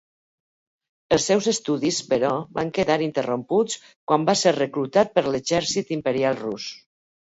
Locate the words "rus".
6.47-6.73